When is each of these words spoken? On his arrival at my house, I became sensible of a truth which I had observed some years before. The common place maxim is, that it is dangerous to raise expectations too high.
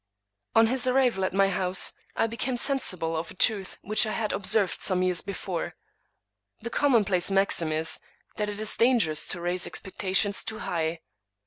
On 0.55 0.65
his 0.65 0.87
arrival 0.87 1.23
at 1.25 1.31
my 1.31 1.49
house, 1.49 1.93
I 2.15 2.25
became 2.25 2.57
sensible 2.57 3.15
of 3.15 3.29
a 3.29 3.35
truth 3.35 3.77
which 3.83 4.07
I 4.07 4.13
had 4.13 4.33
observed 4.33 4.81
some 4.81 5.03
years 5.03 5.21
before. 5.21 5.75
The 6.59 6.71
common 6.71 7.05
place 7.05 7.29
maxim 7.29 7.71
is, 7.71 7.99
that 8.37 8.49
it 8.49 8.59
is 8.59 8.75
dangerous 8.77 9.27
to 9.27 9.41
raise 9.41 9.67
expectations 9.67 10.43
too 10.43 10.57
high. 10.57 11.01